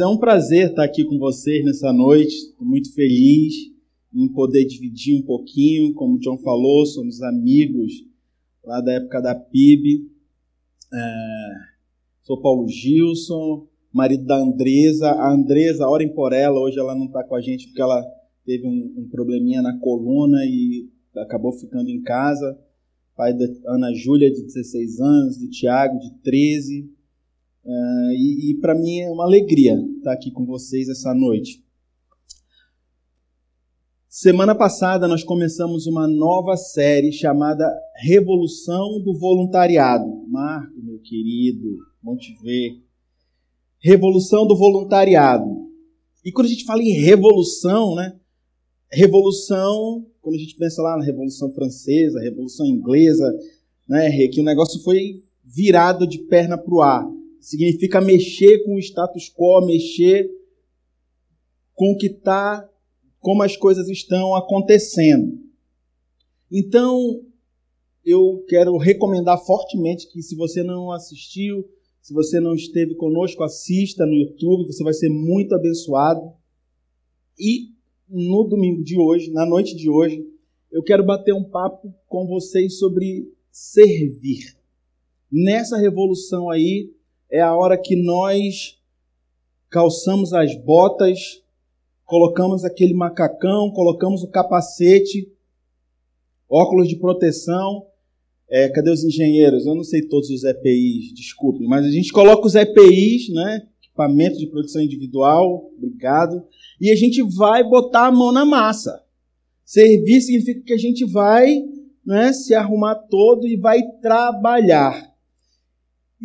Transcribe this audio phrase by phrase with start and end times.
[0.00, 2.34] É um prazer estar aqui com vocês nessa noite.
[2.34, 3.54] Estou muito feliz
[4.12, 5.92] em poder dividir um pouquinho.
[5.94, 7.92] Como o John falou, somos amigos
[8.64, 10.08] lá da época da PIB.
[10.92, 11.52] É...
[12.22, 15.10] Sou Paulo Gilson, marido da Andresa.
[15.10, 16.58] A Andresa, orem por ela.
[16.58, 18.02] Hoje ela não está com a gente porque ela
[18.44, 22.58] teve um, um probleminha na coluna e acabou ficando em casa.
[23.16, 26.93] Pai da Ana Júlia, de 16 anos, do Tiago, de 13
[27.64, 31.64] Uh, e, e para mim é uma alegria estar aqui com vocês essa noite.
[34.06, 37.64] Semana passada nós começamos uma nova série chamada
[37.96, 40.04] Revolução do Voluntariado.
[40.28, 42.82] Marco, meu querido, bom te ver.
[43.80, 45.46] Revolução do Voluntariado.
[46.22, 48.14] E quando a gente fala em revolução, né?
[48.92, 53.34] Revolução, quando a gente pensa lá na Revolução Francesa, Revolução Inglesa,
[53.88, 54.28] né?
[54.28, 59.28] Que o negócio foi virado de perna para o ar significa mexer com o status
[59.28, 60.30] quo, mexer
[61.74, 62.66] com o que está,
[63.20, 65.38] como as coisas estão acontecendo.
[66.50, 67.20] Então,
[68.04, 71.68] eu quero recomendar fortemente que se você não assistiu,
[72.00, 76.32] se você não esteve conosco, assista no YouTube, você vai ser muito abençoado.
[77.38, 77.74] E
[78.08, 80.26] no domingo de hoje, na noite de hoje,
[80.72, 84.56] eu quero bater um papo com vocês sobre servir.
[85.30, 86.93] Nessa revolução aí,
[87.34, 88.78] é a hora que nós
[89.68, 91.42] calçamos as botas,
[92.04, 95.32] colocamos aquele macacão, colocamos o capacete,
[96.48, 97.88] óculos de proteção.
[98.48, 99.66] É, cadê os engenheiros?
[99.66, 103.66] Eu não sei todos os EPIs, desculpe, mas a gente coloca os EPIs, né?
[103.82, 106.40] Equipamento de proteção individual, obrigado.
[106.80, 109.02] E a gente vai botar a mão na massa.
[109.64, 111.64] Servir significa que a gente vai
[112.06, 115.13] né, se arrumar todo e vai trabalhar.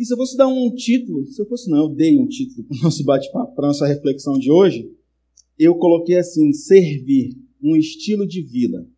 [0.00, 2.66] E se eu fosse dar um título, se eu fosse não, eu dei um título
[2.66, 4.90] para o nosso bate-papo, para a nossa reflexão de hoje,
[5.58, 8.88] eu coloquei assim: servir, um estilo de vida.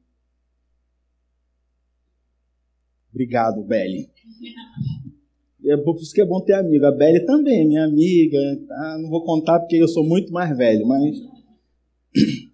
[3.11, 4.09] Obrigado, Belle.
[5.65, 6.85] É por isso que é bom ter amigo.
[6.85, 8.37] A Belle também, minha amiga.
[8.67, 8.99] Tá?
[9.01, 11.17] Não vou contar porque eu sou muito mais velho, mas.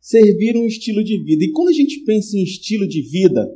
[0.00, 1.44] Servir um estilo de vida.
[1.44, 3.46] E quando a gente pensa em estilo de vida,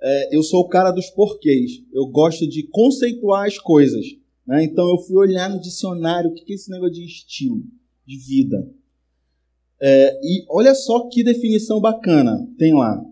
[0.00, 1.82] é, eu sou o cara dos porquês.
[1.92, 4.06] Eu gosto de conceituar as coisas.
[4.46, 4.64] Né?
[4.64, 7.62] Então eu fui olhar no dicionário o que é esse negócio de estilo,
[8.06, 8.70] de vida.
[9.80, 13.04] É, e olha só que definição bacana tem lá.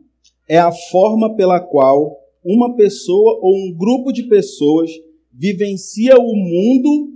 [0.49, 4.91] É a forma pela qual uma pessoa ou um grupo de pessoas
[5.33, 7.13] vivencia o mundo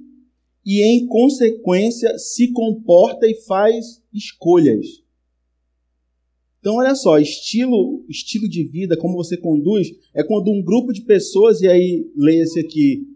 [0.67, 4.87] e, em consequência, se comporta e faz escolhas.
[6.61, 11.03] Então, olha só, estilo, estilo de vida, como você conduz, é quando um grupo de
[11.03, 13.07] pessoas, e aí leia-se aqui,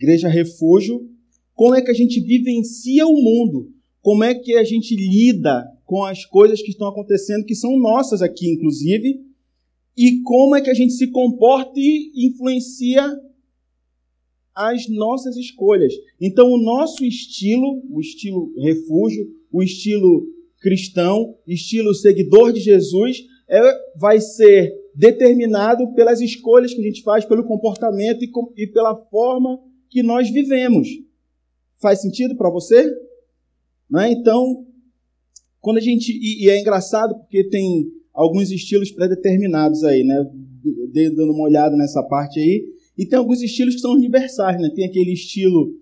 [0.00, 1.06] Igreja Refúgio,
[1.54, 3.70] como é que a gente vivencia o mundo,
[4.00, 8.22] como é que a gente lida com as coisas que estão acontecendo, que são nossas
[8.22, 9.20] aqui, inclusive,
[9.96, 13.02] e como é que a gente se comporta e influencia
[14.54, 15.92] as nossas escolhas.
[16.20, 20.26] Então, o nosso estilo, o estilo refúgio, o estilo
[20.64, 23.60] cristão, estilo seguidor de Jesus, é,
[23.98, 28.96] vai ser determinado pelas escolhas que a gente faz, pelo comportamento e, com, e pela
[29.10, 29.60] forma
[29.90, 30.88] que nós vivemos.
[31.82, 32.90] Faz sentido para você?
[33.90, 34.10] Né?
[34.12, 34.66] Então,
[35.60, 36.10] quando a gente.
[36.10, 40.24] E, e, é engraçado porque tem alguns estilos pré-determinados aí, né?
[41.14, 42.64] Dando uma olhada nessa parte aí.
[42.96, 44.70] E tem alguns estilos que são universais, né?
[44.74, 45.74] Tem aquele estilo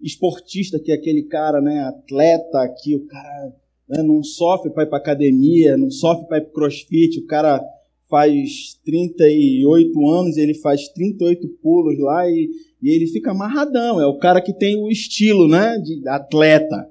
[0.00, 1.80] esportista, que é aquele cara, né?
[1.80, 4.02] Atleta, que o cara né?
[4.02, 7.60] não sofre para ir para academia, não sofre para ir para crossfit, o cara
[8.08, 12.50] faz 38 anos ele faz 38 pulos lá e,
[12.82, 14.00] e ele fica amarradão.
[14.00, 16.90] É o cara que tem o estilo né, de atleta.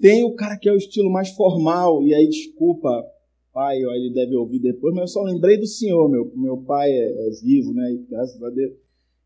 [0.00, 2.88] Tem o cara que é o estilo mais formal, e aí, desculpa,
[3.52, 6.88] pai, ó, ele deve ouvir depois, mas eu só lembrei do senhor, meu, meu pai
[6.88, 7.90] é, é vivo, né?
[7.92, 8.72] E, graças a Deus.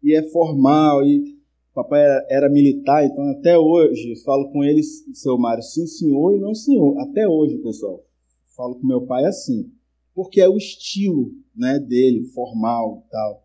[0.03, 1.42] E é formal, e
[1.75, 6.41] Papai era, era, militar, então até hoje falo com ele, seu Mário, sim senhor e
[6.41, 6.99] não senhor.
[6.99, 8.05] Até hoje, pessoal,
[8.55, 9.71] falo com meu pai assim,
[10.15, 13.43] porque é o estilo né, dele, formal e tal.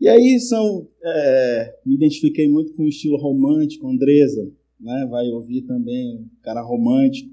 [0.00, 4.50] E aí são, é, me identifiquei muito com o estilo romântico, Andresa,
[4.80, 7.30] né, vai ouvir também, cara romântico.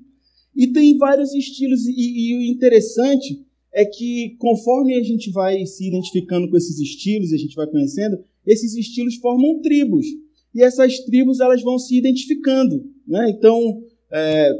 [0.53, 3.41] E tem vários estilos, e, e o interessante
[3.73, 8.23] é que conforme a gente vai se identificando com esses estilos, a gente vai conhecendo,
[8.45, 10.05] esses estilos formam tribos
[10.53, 12.83] e essas tribos elas vão se identificando.
[13.07, 13.29] Né?
[13.29, 14.51] Então, é,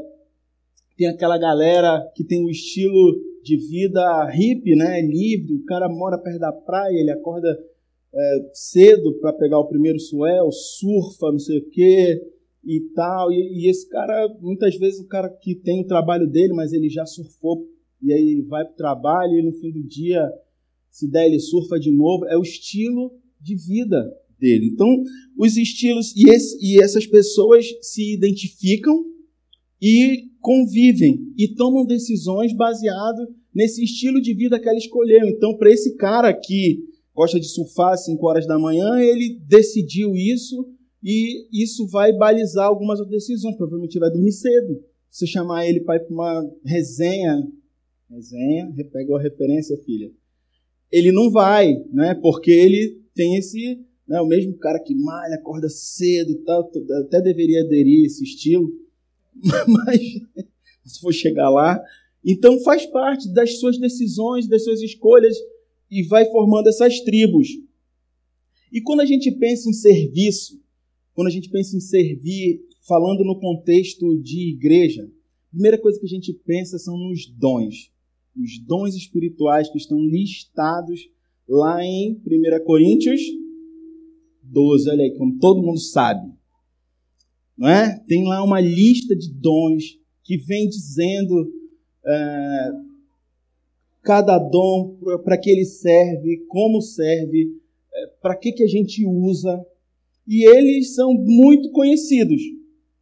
[0.96, 5.00] tem aquela galera que tem o estilo de vida hippie, né?
[5.02, 7.48] livre, o cara mora perto da praia, ele acorda
[8.14, 12.20] é, cedo para pegar o primeiro suel, surfa, não sei o quê,
[12.64, 13.30] e tal.
[13.32, 16.88] E, e, esse cara, muitas vezes, o cara que tem o trabalho dele, mas ele
[16.88, 17.66] já surfou,
[18.02, 20.30] e aí ele vai para o trabalho e no fim do dia,
[20.90, 22.26] se der, ele surfa de novo.
[22.26, 24.10] É o estilo de vida
[24.44, 24.66] dele.
[24.66, 25.02] Então,
[25.38, 28.94] os estilos, e, esse, e essas pessoas se identificam
[29.80, 35.26] e convivem e tomam decisões baseado nesse estilo de vida que ela escolheu.
[35.26, 40.14] Então, para esse cara que gosta de surfar às 5 horas da manhã, ele decidiu
[40.14, 40.68] isso
[41.02, 43.56] e isso vai balizar algumas outras decisões.
[43.56, 44.82] Provavelmente vai dormir cedo.
[45.10, 47.46] Se chamar ele para ir para uma resenha,
[48.10, 50.10] resenha, pegou a referência, filha.
[50.90, 52.14] Ele não vai, né?
[52.14, 56.70] Porque ele tem esse, né, o mesmo cara que malha, acorda cedo e tal,
[57.06, 58.70] até deveria aderir a esse estilo,
[59.66, 60.00] mas
[60.84, 61.82] se for chegar lá,
[62.24, 65.36] então faz parte das suas decisões, das suas escolhas
[65.90, 67.48] e vai formando essas tribos.
[68.72, 70.60] E quando a gente pensa em serviço,
[71.14, 76.06] quando a gente pensa em servir, falando no contexto de igreja, a primeira coisa que
[76.06, 77.92] a gente pensa são nos dons.
[78.36, 81.08] Os dons espirituais que estão listados
[81.48, 83.20] lá em 1 Coríntios
[84.54, 84.88] 12.
[84.88, 86.32] Olha aí, como todo mundo sabe.
[87.58, 87.98] Não é?
[88.06, 91.52] Tem lá uma lista de dons que vem dizendo
[92.06, 92.70] é,
[94.02, 97.60] cada dom, para que ele serve, como serve,
[97.92, 99.64] é, para que, que a gente usa
[100.26, 102.40] e eles são muito conhecidos.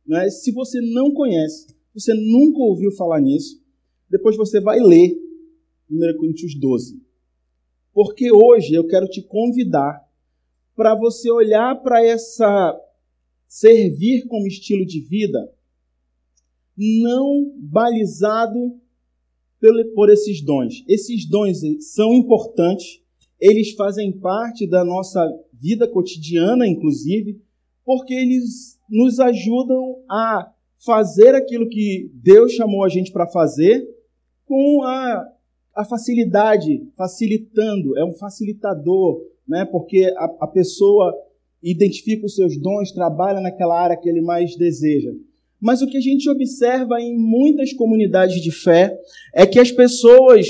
[0.06, 0.28] Né?
[0.31, 3.62] Se você não conhece, você nunca ouviu falar nisso,
[4.10, 5.16] depois você vai ler
[5.90, 7.00] 1 Coríntios 12.
[7.93, 10.00] Porque hoje eu quero te convidar
[10.74, 12.78] para você olhar para essa
[13.46, 15.52] servir como estilo de vida
[16.76, 18.80] não balizado
[19.94, 20.82] por esses dons.
[20.88, 21.60] Esses dons
[21.94, 23.00] são importantes,
[23.38, 27.40] eles fazem parte da nossa vida cotidiana, inclusive,
[27.84, 30.52] porque eles nos ajudam a
[30.84, 33.86] fazer aquilo que Deus chamou a gente para fazer
[34.44, 35.25] com a,
[35.76, 39.64] a facilidade, facilitando, é um facilitador, né?
[39.64, 41.14] porque a, a pessoa
[41.62, 45.12] identifica os seus dons, trabalha naquela área que ele mais deseja.
[45.60, 48.98] Mas o que a gente observa em muitas comunidades de fé
[49.32, 50.48] é que as pessoas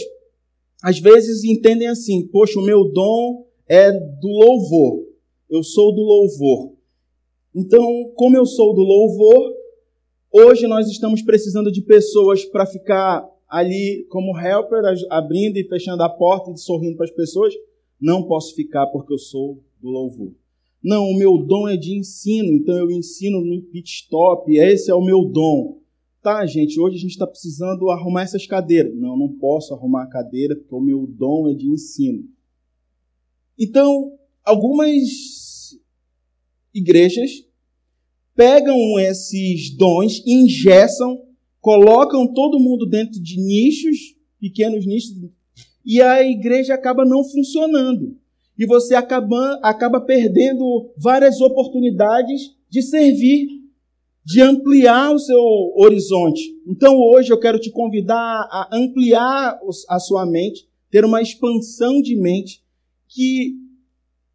[0.82, 5.04] às vezes entendem assim: poxa, o meu dom é do louvor.
[5.50, 6.72] Eu sou do louvor.
[7.54, 9.52] Então, como eu sou do louvor,
[10.32, 16.08] hoje nós estamos precisando de pessoas para ficar ali como helper, abrindo e fechando a
[16.08, 17.52] porta e sorrindo para as pessoas.
[18.02, 20.34] Não posso ficar porque eu sou do louvor.
[20.82, 24.94] Não, o meu dom é de ensino, então eu ensino no pit stop, esse é
[24.94, 25.80] o meu dom.
[26.20, 28.92] Tá, gente, hoje a gente está precisando arrumar essas cadeiras.
[28.96, 32.24] Não, não posso arrumar a cadeira porque o meu dom é de ensino.
[33.56, 35.78] Então, algumas
[36.74, 37.46] igrejas
[38.34, 41.22] pegam esses dons, ingessam,
[41.60, 45.12] colocam todo mundo dentro de nichos, pequenos nichos,
[45.84, 48.16] e a igreja acaba não funcionando.
[48.58, 53.48] E você acaba, acaba perdendo várias oportunidades de servir,
[54.24, 55.40] de ampliar o seu
[55.76, 56.42] horizonte.
[56.66, 58.16] Então hoje eu quero te convidar
[58.50, 59.58] a ampliar
[59.88, 62.62] a sua mente, ter uma expansão de mente
[63.08, 63.56] que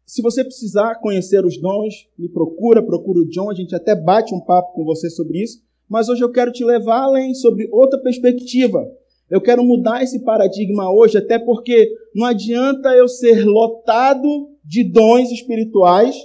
[0.08, 4.34] se você precisar conhecer os dons, me procura, procura o John, a gente até bate
[4.34, 8.00] um papo com você sobre isso, mas hoje eu quero te levar além sobre outra
[8.00, 8.90] perspectiva.
[9.30, 15.30] Eu quero mudar esse paradigma hoje, até porque não adianta eu ser lotado de dons
[15.30, 16.16] espirituais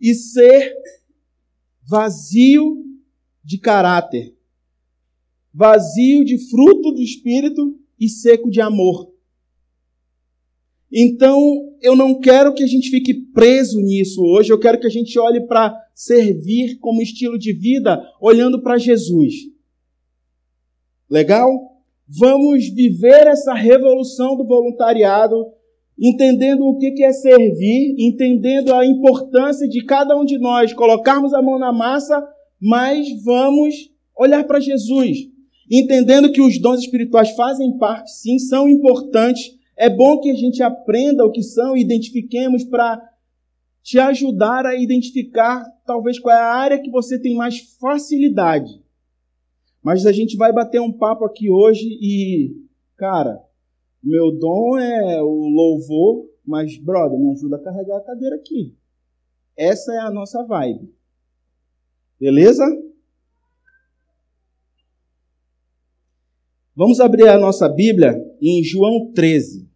[0.00, 0.74] e ser
[1.86, 2.84] vazio
[3.44, 4.34] de caráter,
[5.52, 9.12] vazio de fruto do espírito e seco de amor.
[10.92, 11.38] Então,
[11.82, 15.18] eu não quero que a gente fique preso nisso hoje, eu quero que a gente
[15.18, 19.34] olhe para servir como estilo de vida, olhando para Jesus.
[21.08, 21.69] Legal?
[22.18, 25.36] Vamos viver essa revolução do voluntariado,
[25.96, 31.40] entendendo o que é servir, entendendo a importância de cada um de nós colocarmos a
[31.40, 32.20] mão na massa,
[32.60, 33.74] mas vamos
[34.18, 35.18] olhar para Jesus,
[35.70, 40.62] entendendo que os dons espirituais fazem parte, sim, são importantes, é bom que a gente
[40.62, 43.00] aprenda o que são e identifiquemos para
[43.82, 48.82] te ajudar a identificar talvez qual é a área que você tem mais facilidade.
[49.82, 52.54] Mas a gente vai bater um papo aqui hoje e,
[52.96, 53.42] cara,
[54.02, 58.76] meu dom é o louvor, mas, brother, me ajuda a carregar a cadeira aqui.
[59.56, 60.94] Essa é a nossa vibe.
[62.18, 62.64] Beleza?
[66.74, 69.68] Vamos abrir a nossa Bíblia em João 13.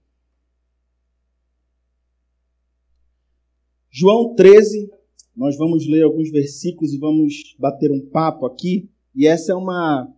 [3.91, 4.91] João 13,
[5.37, 8.91] nós vamos ler alguns versículos e vamos bater um papo aqui.
[9.15, 10.13] E essa é uma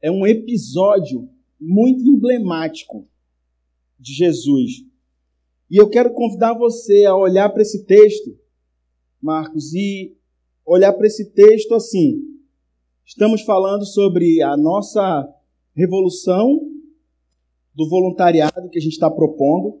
[0.00, 1.28] é um episódio
[1.60, 3.06] muito emblemático
[3.98, 4.84] de Jesus.
[5.70, 8.36] E eu quero convidar você a olhar para esse texto,
[9.20, 10.16] Marcos, e
[10.66, 12.20] olhar para esse texto assim.
[13.06, 15.28] Estamos falando sobre a nossa
[15.74, 16.68] revolução
[17.74, 19.80] do voluntariado que a gente está propondo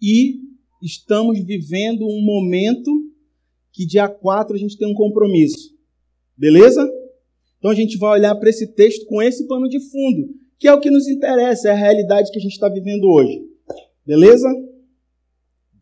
[0.00, 0.40] e
[0.82, 2.90] estamos vivendo um momento
[3.72, 5.73] que dia 4 a gente tem um compromisso.
[6.36, 6.88] Beleza?
[7.58, 10.74] Então a gente vai olhar para esse texto com esse pano de fundo, que é
[10.74, 13.42] o que nos interessa, é a realidade que a gente está vivendo hoje.
[14.04, 14.48] Beleza?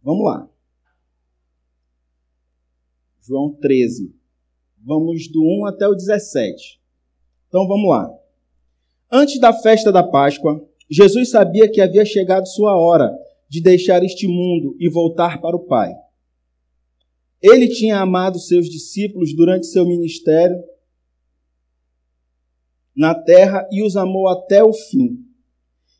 [0.03, 0.49] Vamos lá.
[3.21, 4.15] João 13.
[4.85, 6.81] Vamos do 1 até o 17.
[7.49, 8.13] Então vamos lá.
[9.11, 13.11] Antes da festa da Páscoa, Jesus sabia que havia chegado sua hora
[13.49, 15.95] de deixar este mundo e voltar para o Pai.
[17.43, 20.57] Ele tinha amado seus discípulos durante seu ministério
[22.95, 25.19] na terra e os amou até o fim.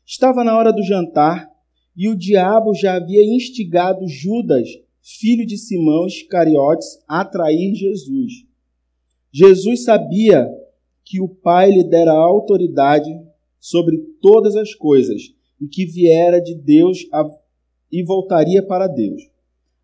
[0.05, 1.49] Estava na hora do jantar
[1.95, 4.69] e o diabo já havia instigado Judas,
[5.01, 8.45] filho de Simão Iscariotes, a trair Jesus.
[9.31, 10.47] Jesus sabia
[11.03, 13.09] que o Pai lhe dera autoridade
[13.59, 15.21] sobre todas as coisas
[15.59, 16.99] e que viera de Deus
[17.91, 19.21] e voltaria para Deus.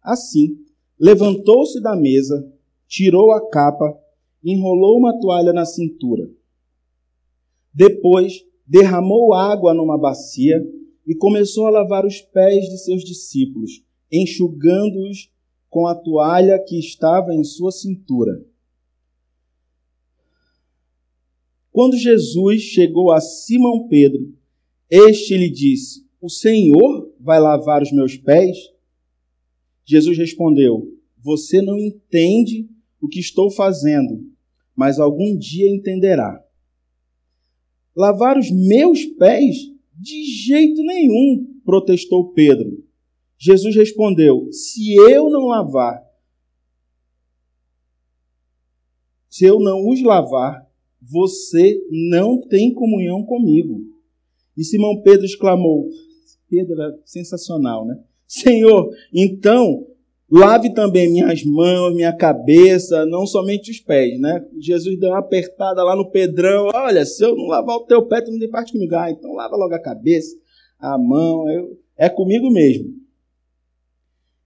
[0.01, 0.57] Assim,
[0.99, 2.51] levantou-se da mesa,
[2.87, 3.97] tirou a capa,
[4.43, 6.29] enrolou uma toalha na cintura.
[7.73, 10.61] Depois, derramou água numa bacia
[11.05, 15.31] e começou a lavar os pés de seus discípulos, enxugando-os
[15.69, 18.43] com a toalha que estava em sua cintura.
[21.71, 24.33] Quando Jesus chegou a Simão Pedro,
[24.89, 28.57] este lhe disse: o Senhor vai lavar os meus pés?
[29.89, 32.69] Jesus respondeu: Você não entende
[33.01, 34.23] o que estou fazendo,
[34.75, 36.39] mas algum dia entenderá.
[37.95, 39.55] Lavar os meus pés?
[39.95, 42.85] De jeito nenhum, protestou Pedro.
[43.35, 45.99] Jesus respondeu: Se eu não lavar,
[49.27, 50.69] se eu não os lavar,
[51.01, 53.81] você não tem comunhão comigo.
[54.55, 55.89] E Simão Pedro exclamou:
[56.47, 58.03] Pedro era sensacional, né?
[58.29, 59.87] Senhor, então
[60.31, 64.45] lave também minhas mãos, minha cabeça, não somente os pés, né?
[64.59, 66.69] Jesus deu uma apertada lá no Pedrão.
[66.71, 68.95] Olha, se eu não lavar o teu pé, tu não tem parte comigo.
[68.95, 70.37] Ah, então lava logo a cabeça,
[70.77, 72.93] a mão, eu, é comigo mesmo.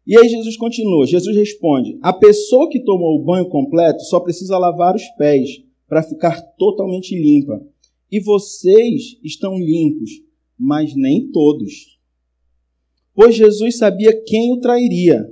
[0.08, 4.58] E aí Jesus continua, Jesus responde: A pessoa que tomou o banho completo só precisa
[4.58, 7.62] lavar os pés para ficar totalmente limpa.
[8.10, 10.10] E vocês estão limpos,
[10.58, 11.93] mas nem todos
[13.14, 15.28] pois Jesus sabia quem o trairia.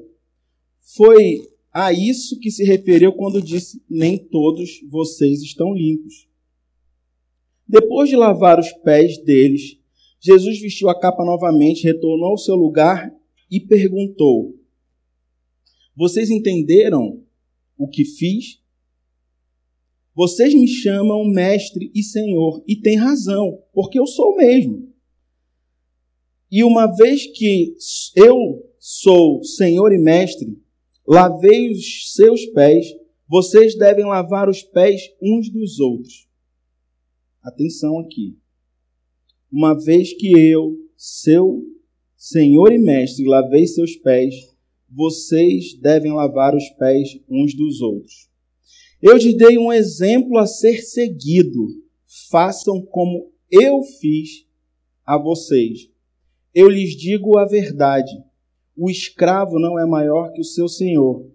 [0.96, 1.42] Foi
[1.74, 6.28] a isso que se referiu quando disse: Nem todos vocês estão limpos.
[7.68, 9.78] Depois de lavar os pés deles,
[10.20, 13.12] Jesus vestiu a capa novamente, retornou ao seu lugar
[13.50, 14.56] e perguntou:
[15.96, 17.24] Vocês entenderam
[17.78, 18.62] o que fiz?
[20.14, 24.91] Vocês me chamam mestre e senhor, e têm razão, porque eu sou o mesmo.
[26.52, 27.78] E uma vez que
[28.14, 30.62] eu sou Senhor e Mestre,
[31.08, 32.88] lavei os seus pés,
[33.26, 36.28] vocês devem lavar os pés uns dos outros.
[37.42, 38.38] Atenção aqui.
[39.50, 41.64] Uma vez que eu, seu
[42.18, 44.36] Senhor e Mestre, lavei seus pés,
[44.90, 48.30] vocês devem lavar os pés uns dos outros.
[49.02, 51.66] Eu te dei um exemplo a ser seguido.
[52.30, 54.46] Façam como eu fiz
[55.06, 55.91] a vocês.
[56.54, 58.12] Eu lhes digo a verdade:
[58.76, 61.30] o escravo não é maior que o seu senhor,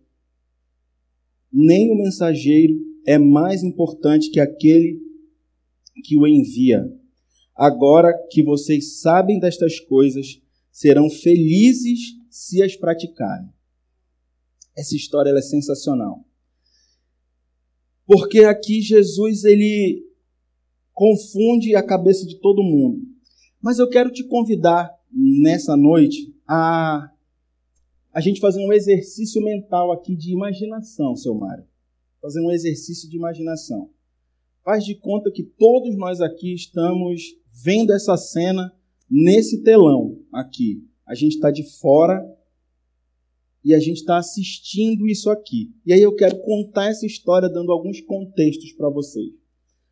[1.52, 2.74] nem o mensageiro
[3.06, 5.00] é mais importante que aquele
[6.04, 6.84] que o envia.
[7.54, 13.48] Agora que vocês sabem destas coisas, serão felizes se as praticarem.
[14.76, 16.22] Essa história é sensacional.
[18.06, 20.04] Porque aqui Jesus ele
[20.92, 23.00] confunde a cabeça de todo mundo.
[23.60, 27.10] Mas eu quero te convidar nessa noite a
[28.12, 31.66] a gente fazer um exercício mental aqui de imaginação, seu Mário.
[32.22, 33.90] Fazer um exercício de imaginação.
[34.64, 37.22] Faz de conta que todos nós aqui estamos
[37.62, 38.74] vendo essa cena
[39.10, 40.82] nesse telão aqui.
[41.06, 42.24] A gente está de fora
[43.62, 45.74] e a gente está assistindo isso aqui.
[45.84, 49.34] E aí eu quero contar essa história dando alguns contextos para vocês.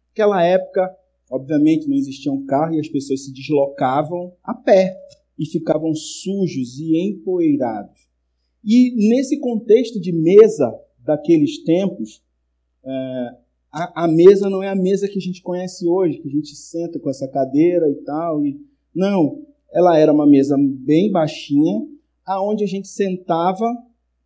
[0.09, 0.97] Naquela época,
[1.31, 4.97] Obviamente não existia um carro e as pessoas se deslocavam a pé
[5.39, 8.09] e ficavam sujos e empoeirados.
[8.65, 12.23] E nesse contexto de mesa daqueles tempos,
[12.85, 13.31] é,
[13.73, 16.55] a, a, mesa não é a mesa que a gente conhece hoje, que a gente
[16.55, 18.45] senta com essa cadeira e tal.
[18.45, 18.59] E,
[18.95, 21.87] não, ela era uma mesa bem baixinha,
[22.25, 23.67] aonde a gente sentava.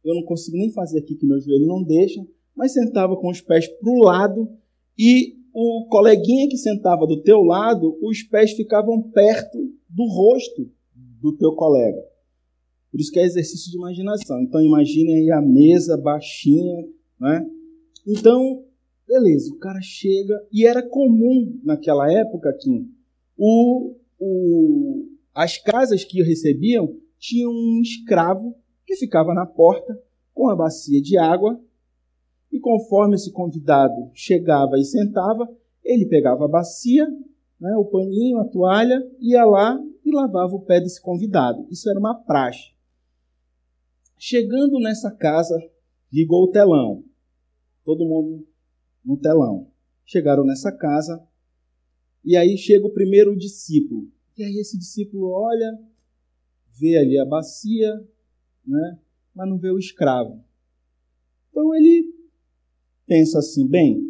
[0.04, 2.24] Eu não consigo nem fazer aqui que meu joelho não deixa,
[2.54, 4.48] mas sentava com os pés para o lado
[4.96, 9.58] e o coleguinha que sentava do teu lado, os pés ficavam perto
[9.90, 10.70] do rosto
[11.20, 12.00] do teu colega.
[12.92, 14.40] Por isso que é exercício de imaginação.
[14.40, 16.86] Então imagine aí a mesa baixinha,
[17.18, 17.44] né?
[18.06, 18.62] Então,
[19.04, 22.88] beleza, o cara chega e era comum naquela época, Kim,
[23.36, 28.54] o, o, as casas que recebiam tinham um escravo
[28.86, 30.00] que ficava na porta
[30.32, 31.60] com a bacia de água
[32.50, 35.48] e conforme esse convidado chegava e sentava,
[35.84, 37.06] ele pegava a bacia,
[37.60, 41.66] né, o paninho, a toalha, ia lá e lavava o pé desse convidado.
[41.70, 42.72] Isso era uma praxe.
[44.16, 45.56] Chegando nessa casa,
[46.12, 47.04] ligou o telão.
[47.84, 48.46] Todo mundo
[49.04, 49.70] no telão.
[50.04, 51.22] Chegaram nessa casa
[52.24, 54.10] e aí chega o primeiro discípulo.
[54.36, 55.78] E aí esse discípulo olha,
[56.78, 57.94] vê ali a bacia,
[58.66, 58.98] né?
[59.34, 60.42] Mas não vê o escravo.
[61.50, 62.17] Então ele
[63.08, 64.06] pensa assim, bem,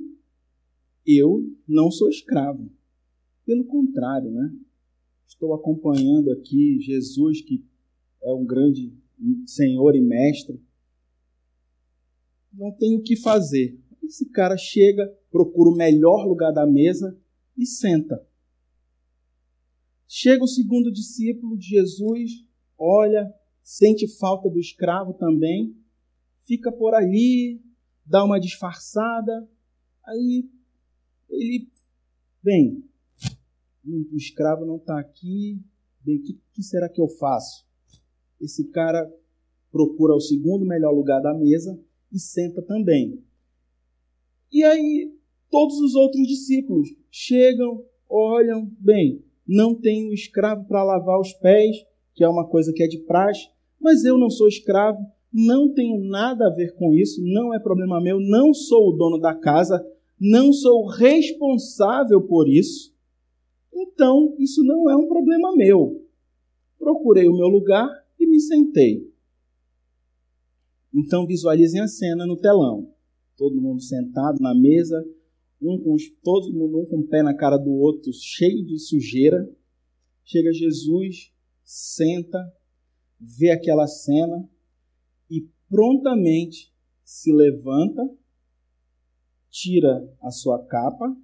[1.06, 2.68] eu não sou escravo.
[3.46, 4.52] Pelo contrário, né?
[5.26, 7.64] Estou acompanhando aqui Jesus, que
[8.22, 8.92] é um grande
[9.46, 10.60] Senhor e Mestre.
[12.52, 13.78] Não tenho o que fazer.
[14.02, 17.16] Esse cara chega, procura o melhor lugar da mesa
[17.56, 18.26] e senta.
[20.06, 22.44] Chega o segundo discípulo de Jesus,
[22.76, 25.76] olha, sente falta do escravo também,
[26.44, 27.60] fica por ali,
[28.08, 29.48] dá uma disfarçada,
[30.04, 30.48] aí
[31.28, 31.68] ele,
[32.42, 32.82] bem,
[33.84, 35.62] o escravo não está aqui,
[36.00, 37.66] bem, o que, que será que eu faço?
[38.40, 39.08] Esse cara
[39.70, 41.78] procura o segundo melhor lugar da mesa
[42.10, 43.22] e senta também.
[44.50, 45.14] E aí
[45.50, 51.76] todos os outros discípulos chegam, olham, bem, não tenho escravo para lavar os pés,
[52.14, 53.48] que é uma coisa que é de praxe,
[53.80, 54.98] mas eu não sou escravo,
[55.32, 59.18] não tenho nada a ver com isso, não é problema meu, não sou o dono
[59.18, 59.84] da casa,
[60.20, 62.94] não sou responsável por isso.
[63.72, 66.04] Então, isso não é um problema meu.
[66.78, 67.88] Procurei o meu lugar
[68.18, 69.06] e me sentei.
[70.92, 72.92] Então, visualizem a cena no telão.
[73.36, 75.04] Todo mundo sentado na mesa,
[75.60, 79.48] um com todo mundo um com o pé na cara do outro, cheio de sujeira.
[80.24, 82.38] Chega Jesus, senta,
[83.20, 84.48] vê aquela cena
[85.30, 86.72] e prontamente
[87.04, 88.08] se levanta,
[89.50, 91.16] tira a sua capa,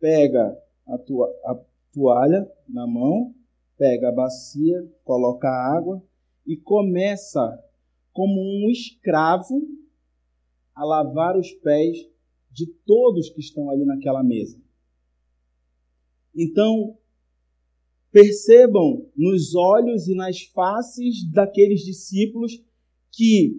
[0.00, 3.34] pega a, tua, a toalha na mão,
[3.76, 6.02] pega a bacia, coloca a água
[6.46, 7.62] e começa,
[8.12, 9.60] como um escravo,
[10.74, 11.98] a lavar os pés
[12.50, 14.60] de todos que estão ali naquela mesa.
[16.34, 16.98] Então,
[18.12, 22.62] percebam nos olhos e nas faces daqueles discípulos
[23.10, 23.56] que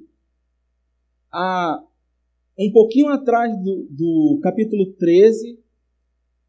[2.58, 5.60] um pouquinho atrás do, do capítulo 13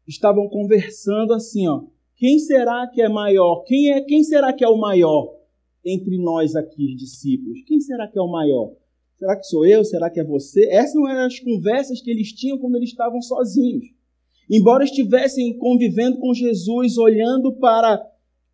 [0.07, 1.83] estavam conversando assim, ó,
[2.15, 3.63] quem será que é maior?
[3.63, 5.35] Quem é quem será que é o maior
[5.83, 7.63] entre nós aqui, discípulos?
[7.65, 8.73] Quem será que é o maior?
[9.17, 9.83] Será que sou eu?
[9.83, 10.69] Será que é você?
[10.69, 13.94] Essas eram as conversas que eles tinham quando eles estavam sozinhos.
[14.49, 18.05] Embora estivessem convivendo com Jesus, olhando para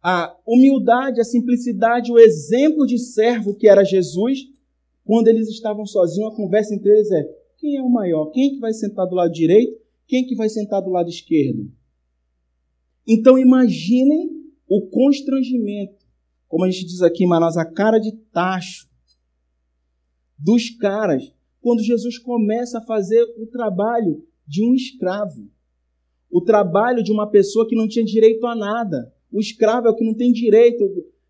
[0.02, 4.40] a humildade, a simplicidade, o exemplo de servo que era Jesus,
[5.04, 7.24] quando eles estavam sozinhos, a conversa entre eles é:
[7.58, 8.32] quem é o maior?
[8.32, 9.80] Quem é que vai sentar do lado direito?
[10.08, 11.72] Quem é que vai sentar do lado esquerdo?
[13.08, 14.30] Então imaginem
[14.68, 16.06] o constrangimento,
[16.48, 18.90] como a gente diz aqui em Manaus, a cara de tacho
[20.38, 25.48] dos caras quando Jesus começa a fazer o trabalho de um escravo
[26.32, 29.14] o trabalho de uma pessoa que não tinha direito a nada.
[29.32, 30.84] O escravo é o que não tem direito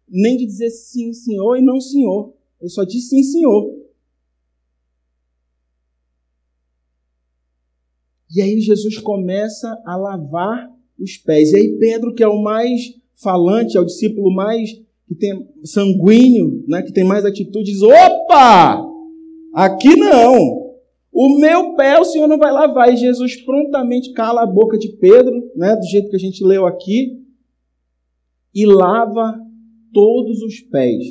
[0.08, 2.34] nem de dizer sim, senhor e não senhor.
[2.60, 3.82] Ele só diz sim, senhor.
[8.34, 11.52] E aí Jesus começa a lavar os pés.
[11.52, 12.82] E aí Pedro, que é o mais
[13.16, 14.72] falante, é o discípulo mais
[15.08, 18.86] que tem sanguíneo, né, que tem mais atitude, diz: "Opa!
[19.54, 20.61] Aqui não.
[21.12, 22.92] O meu pé o Senhor não vai lavar.
[22.92, 26.66] E Jesus prontamente cala a boca de Pedro, né, do jeito que a gente leu
[26.66, 27.22] aqui,
[28.56, 29.40] e lava
[29.94, 31.04] todos os pés.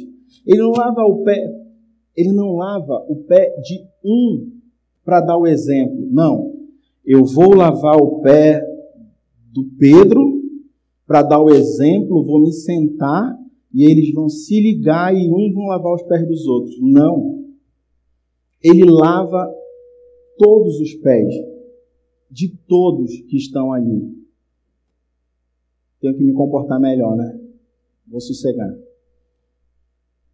[0.46, 1.52] Ele não lava o pé,
[2.16, 4.50] ele não lava o pé de um
[5.04, 6.08] para dar o exemplo.
[6.10, 6.54] Não.
[7.04, 8.64] Eu vou lavar o pé
[9.52, 10.40] do Pedro
[11.06, 13.36] para dar o exemplo, vou me sentar
[13.74, 16.76] e eles vão se ligar e um vão lavar os pés dos outros.
[16.80, 17.44] Não.
[18.62, 19.50] Ele lava
[20.40, 21.34] todos os pés
[22.30, 24.10] de todos que estão ali.
[26.00, 27.38] Tenho que me comportar melhor, né?
[28.08, 28.74] Vou sossegar.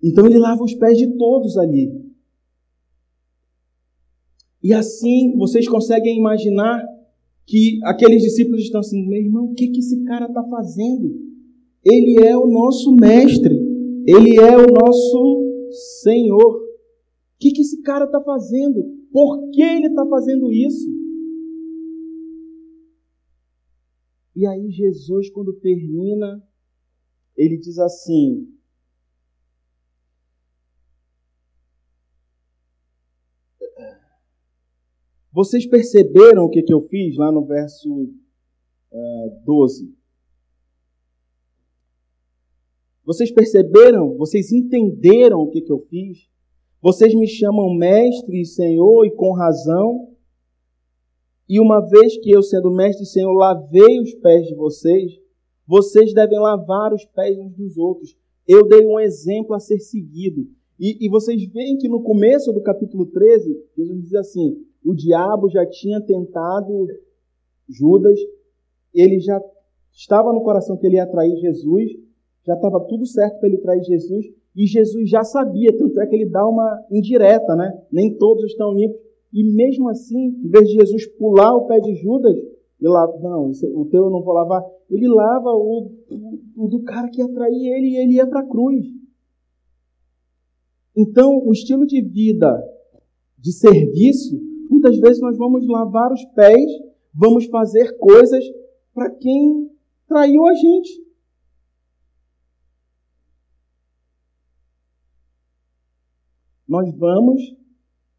[0.00, 2.06] Então ele lava os pés de todos ali.
[4.62, 6.86] E assim vocês conseguem imaginar
[7.44, 11.20] que aqueles discípulos estão assim: meu irmão, o que, que esse cara está fazendo?
[11.84, 13.54] Ele é o nosso mestre,
[14.06, 15.70] ele é o nosso
[16.02, 16.56] Senhor.
[16.56, 18.95] O que, que esse cara está fazendo?
[19.16, 20.90] Por que ele está fazendo isso?
[24.34, 26.46] E aí, Jesus, quando termina,
[27.34, 28.46] ele diz assim:
[35.32, 38.10] Vocês perceberam o que, que eu fiz lá no verso uh,
[38.92, 39.96] eh, 12?
[43.02, 44.14] Vocês perceberam?
[44.18, 46.35] Vocês entenderam o que, que eu fiz?
[46.86, 50.08] Vocês me chamam mestre e senhor e com razão.
[51.48, 55.20] E uma vez que eu, sendo mestre e senhor, lavei os pés de vocês,
[55.66, 58.16] vocês devem lavar os pés uns dos outros.
[58.46, 60.46] Eu dei um exemplo a ser seguido.
[60.78, 65.50] E, e vocês veem que no começo do capítulo 13, Jesus diz assim: o diabo
[65.50, 66.86] já tinha tentado
[67.68, 68.16] Judas,
[68.94, 69.42] ele já
[69.92, 71.90] estava no coração que ele ia trair Jesus,
[72.46, 74.24] já estava tudo certo para ele trair Jesus,
[74.56, 77.70] e Jesus já sabia, tanto é que ele dá uma indireta, né?
[77.92, 78.98] Nem todos estão limpos.
[79.30, 82.34] E mesmo assim, em vez de Jesus pular o pé de Judas,
[82.80, 84.64] ele lava, não, o teu eu não vou lavar.
[84.88, 85.90] Ele lava o,
[86.56, 88.86] o, do cara que ia trair ele e ele ia para a cruz.
[90.96, 92.64] Então, o estilo de vida
[93.38, 94.40] de serviço,
[94.70, 96.70] muitas vezes nós vamos lavar os pés,
[97.14, 98.42] vamos fazer coisas
[98.94, 99.70] para quem
[100.08, 101.05] traiu a gente.
[106.68, 107.40] Nós vamos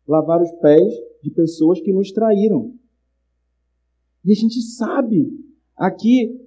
[0.08, 2.74] lavar os pés de pessoas que nos traíram.
[4.24, 5.30] E a gente sabe,
[5.76, 6.40] aqui,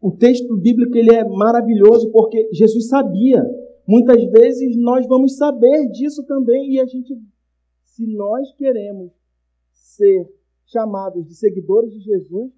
[0.00, 3.42] o texto bíblico ele é maravilhoso porque Jesus sabia.
[3.86, 7.14] Muitas vezes nós vamos saber disso também e a gente,
[7.84, 9.12] se nós queremos
[9.72, 10.28] ser
[10.66, 12.52] chamados de seguidores de Jesus,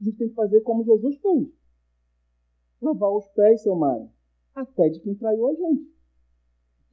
[0.00, 1.48] a gente tem que fazer como Jesus fez.
[2.82, 4.10] Lavar os pés, seu Mário,
[4.54, 5.93] até de quem traiu a gente.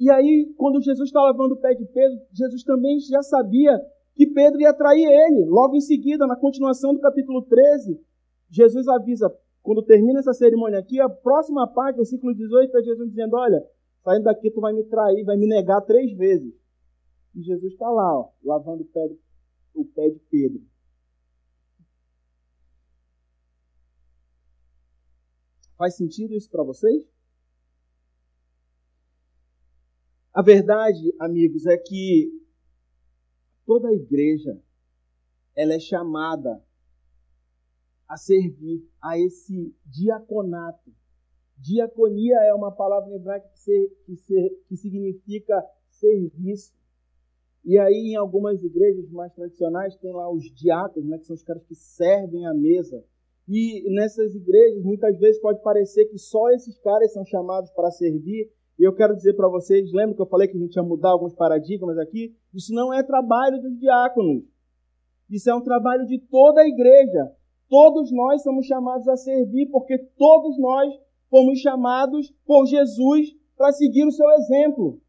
[0.02, 3.80] E aí, quando Jesus está lavando o pé de Pedro, Jesus também já sabia
[4.16, 5.46] que Pedro ia trair ele.
[5.46, 8.04] Logo em seguida, na continuação do capítulo 13,
[8.50, 13.36] Jesus avisa, quando termina essa cerimônia aqui, a próxima parte, versículo 18, é Jesus dizendo:
[13.36, 13.64] Olha,
[14.04, 16.52] saindo daqui tu vai me trair, vai me negar três vezes.
[17.36, 19.08] E Jesus está lá, ó, lavando o pé,
[19.76, 20.64] o pé de Pedro.
[25.78, 27.08] Faz sentido isso para vocês?
[30.34, 32.32] A verdade, amigos, é que
[33.66, 34.58] toda a igreja
[35.54, 36.64] ela é chamada
[38.08, 40.90] a servir a esse diaconato.
[41.58, 45.54] Diaconia é uma palavra hebraica que, que, que significa
[45.90, 46.74] serviço.
[47.64, 51.44] E aí, em algumas igrejas mais tradicionais, tem lá os diáconos, né, que são os
[51.44, 53.04] caras que servem a mesa.
[53.48, 58.50] E nessas igrejas, muitas vezes pode parecer que só esses caras são chamados para servir,
[58.82, 61.12] e eu quero dizer para vocês, lembra que eu falei que a gente ia mudar
[61.12, 62.36] alguns paradigmas aqui?
[62.52, 64.42] Isso não é trabalho dos diáconos.
[65.30, 67.32] Isso é um trabalho de toda a igreja.
[67.70, 70.92] Todos nós somos chamados a servir, porque todos nós
[71.30, 75.00] fomos chamados por Jesus para seguir o seu exemplo.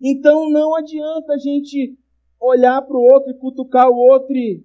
[0.00, 1.98] Então não adianta a gente
[2.40, 4.64] olhar para o outro e cutucar o outro e.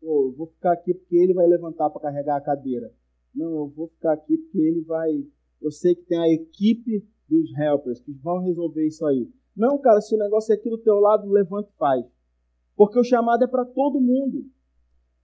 [0.00, 2.94] Vou ficar aqui porque ele vai levantar para carregar a cadeira.
[3.34, 5.10] Não, eu vou ficar aqui porque ele vai.
[5.60, 9.28] Eu sei que tem a equipe dos helpers que vão resolver isso aí.
[9.56, 12.04] Não, cara, se o negócio é aqui do teu lado, levanta e faz.
[12.76, 14.44] Porque o chamado é para todo mundo.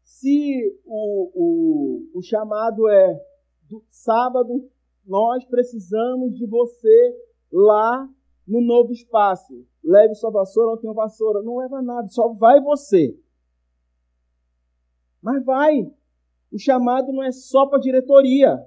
[0.02, 3.20] Se o, o, o chamado é
[3.68, 4.68] do sábado,
[5.04, 7.16] nós precisamos de você
[7.52, 8.08] lá
[8.46, 9.66] no novo espaço.
[9.82, 11.42] Leve sua vassoura, não tenho vassoura.
[11.42, 13.18] Não leva nada, só vai você.
[15.22, 15.90] Mas vai.
[16.52, 18.58] O chamado não é só para diretoria.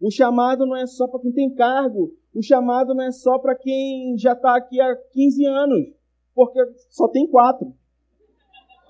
[0.00, 2.14] O chamado não é só para quem tem cargo.
[2.32, 5.92] O chamado não é só para quem já está aqui há 15 anos,
[6.34, 7.74] porque só tem quatro.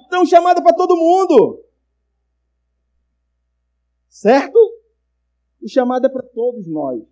[0.07, 1.64] Então, o chamado é para todo mundo.
[4.09, 4.59] Certo?
[5.62, 7.03] O chamado é para todos nós.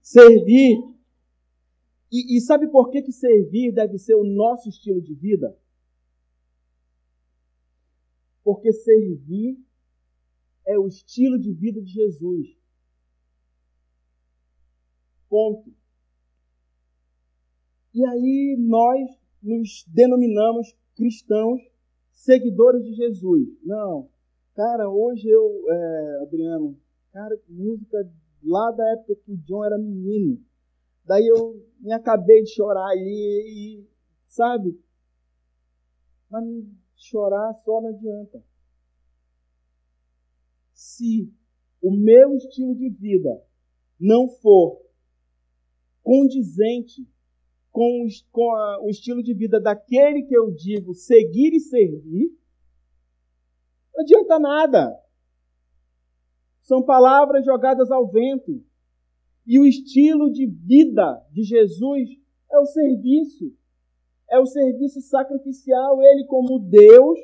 [0.00, 0.78] Servir.
[2.10, 5.56] E, e sabe por que, que servir deve ser o nosso estilo de vida?
[8.42, 9.56] Porque servir
[10.66, 12.61] é o estilo de vida de Jesus.
[15.32, 15.72] Ponto.
[17.94, 21.58] E aí nós nos denominamos cristãos
[22.10, 23.48] seguidores de Jesus.
[23.64, 24.10] Não,
[24.54, 26.78] cara, hoje eu, é, Adriano,
[27.10, 27.96] cara, música
[28.44, 30.38] lá da época que o John era menino.
[31.06, 33.88] Daí eu me acabei de chorar ali e,
[34.26, 34.78] sabe?
[36.28, 36.44] Mas
[36.94, 38.44] chorar só não adianta.
[40.74, 41.32] Se
[41.80, 43.42] o meu estilo de vida
[43.98, 44.82] não for
[46.02, 47.06] condizente
[47.70, 52.30] com, com a, o estilo de vida daquele que eu digo seguir e servir,
[53.94, 55.02] não adianta nada.
[56.62, 58.62] São palavras jogadas ao vento.
[59.46, 62.08] E o estilo de vida de Jesus
[62.50, 63.52] é o serviço.
[64.30, 66.00] É o serviço sacrificial.
[66.02, 67.18] Ele, como Deus,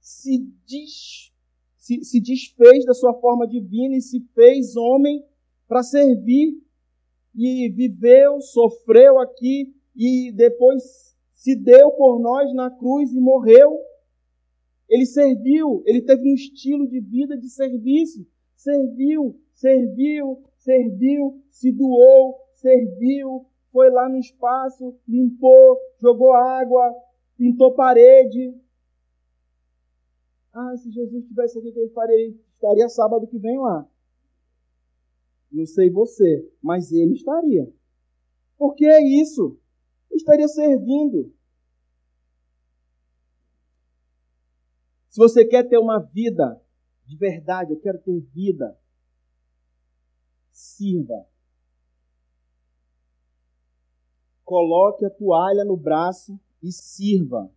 [0.00, 1.32] se, des,
[1.76, 5.24] se, se desfez da sua forma divina e se fez homem
[5.66, 6.63] para servir
[7.34, 13.78] e viveu, sofreu aqui e depois se deu por nós na cruz e morreu.
[14.88, 18.26] Ele serviu, ele teve um estilo de vida de serviço.
[18.54, 26.94] Serviu, serviu, serviu, se doou, serviu, foi lá no espaço, limpou, jogou água,
[27.36, 28.54] pintou parede.
[30.52, 32.28] Ah, se Jesus estivesse aqui, ele faria?
[32.54, 33.86] Estaria sábado que vem lá.
[35.54, 37.72] Não sei você, mas ele estaria.
[38.58, 39.56] Porque é isso.
[40.12, 41.32] Estaria servindo.
[45.08, 46.60] Se você quer ter uma vida
[47.06, 48.76] de verdade, eu quero ter vida,
[50.50, 51.24] sirva.
[54.44, 57.48] Coloque a toalha no braço e sirva.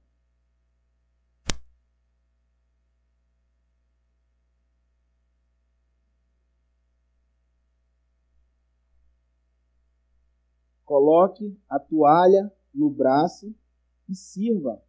[10.97, 13.53] Coloque a toalha no braço
[14.09, 14.83] e sirva.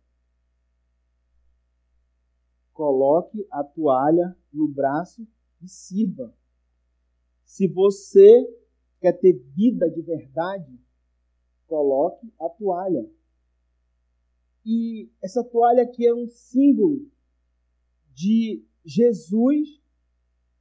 [2.73, 5.29] Coloque a toalha no braço
[5.61, 6.35] e sirva.
[7.45, 8.43] Se você
[9.03, 10.81] quer ter vida de verdade,
[11.67, 13.07] coloque a toalha.
[14.65, 17.07] E essa toalha aqui é um símbolo
[18.15, 19.79] de Jesus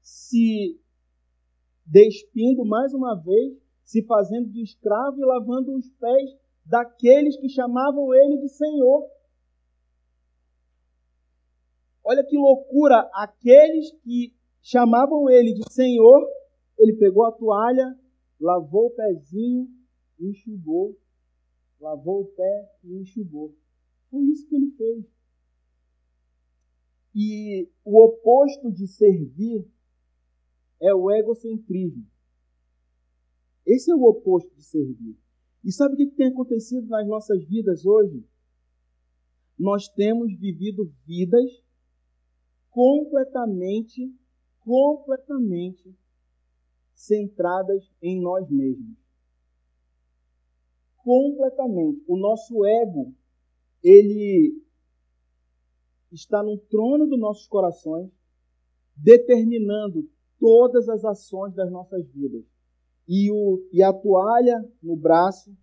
[0.02, 0.78] se
[1.86, 8.14] despindo mais uma vez se fazendo de escravo e lavando os pés daqueles que chamavam
[8.14, 9.10] ele de Senhor.
[12.04, 13.10] Olha que loucura!
[13.14, 16.30] Aqueles que chamavam ele de Senhor,
[16.78, 17.98] ele pegou a toalha,
[18.40, 19.68] lavou o pezinho
[20.20, 20.98] enxugou.
[21.80, 23.56] Lavou o pé e enxugou.
[24.10, 25.06] Foi isso que ele fez.
[27.14, 29.66] E o oposto de servir
[30.82, 32.06] é o egocentrismo.
[33.68, 35.18] Esse é o oposto de servir.
[35.62, 38.26] E sabe o que tem acontecido nas nossas vidas hoje?
[39.60, 41.52] Nós temos vivido vidas
[42.70, 44.10] completamente,
[44.60, 45.94] completamente
[46.94, 48.98] centradas em nós mesmos.
[50.96, 52.02] Completamente.
[52.08, 53.14] O nosso ego,
[53.84, 54.64] ele
[56.10, 58.10] está no trono dos nossos corações,
[58.96, 62.46] determinando todas as ações das nossas vidas.
[63.08, 65.56] E, o, e a toalha no braço,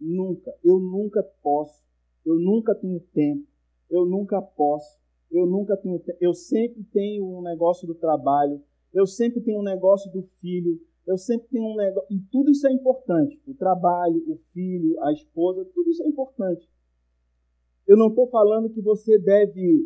[0.00, 0.54] nunca.
[0.64, 1.84] Eu nunca posso.
[2.24, 3.46] Eu nunca tenho tempo.
[3.90, 4.98] Eu nunca posso.
[5.30, 6.18] Eu nunca tenho tempo.
[6.20, 8.62] Eu sempre tenho um negócio do trabalho.
[8.92, 10.80] Eu sempre tenho um negócio do filho.
[11.06, 12.08] Eu sempre tenho um negócio.
[12.10, 13.40] E tudo isso é importante.
[13.46, 16.68] O trabalho, o filho, a esposa, tudo isso é importante.
[17.86, 19.84] Eu não estou falando que você deve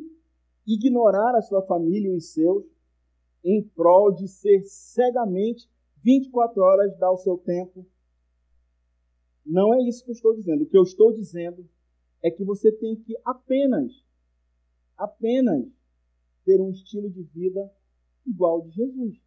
[0.67, 2.65] ignorar a sua família e os seus
[3.45, 5.69] em prol de ser cegamente
[6.05, 7.87] 24 horas dá o seu tempo.
[9.45, 10.63] Não é isso que eu estou dizendo.
[10.63, 11.67] O que eu estou dizendo
[12.23, 13.93] é que você tem que apenas,
[14.97, 15.67] apenas
[16.45, 17.71] ter um estilo de vida
[18.27, 19.19] igual ao de Jesus.